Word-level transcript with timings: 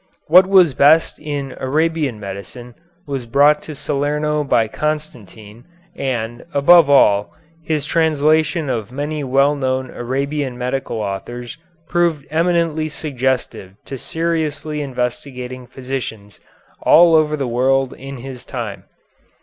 What 0.25 0.47
was 0.47 0.73
best 0.73 1.19
in 1.19 1.55
Arabian 1.59 2.19
medicine 2.19 2.73
was 3.05 3.27
brought 3.27 3.61
to 3.61 3.75
Salerno 3.75 4.43
by 4.43 4.67
Constantine 4.67 5.65
and, 5.95 6.43
above 6.55 6.89
all, 6.89 7.35
his 7.61 7.85
translation 7.85 8.67
of 8.67 8.91
many 8.91 9.23
well 9.23 9.55
known 9.55 9.91
Arabian 9.91 10.57
medical 10.57 10.97
authors 11.01 11.55
proved 11.87 12.25
eminently 12.31 12.89
suggestive 12.89 13.75
to 13.85 13.95
seriously 13.95 14.81
investigating 14.81 15.67
physicians 15.67 16.39
all 16.81 17.13
over 17.13 17.37
the 17.37 17.47
world 17.47 17.93
in 17.93 18.17
his 18.17 18.43
time. 18.43 18.85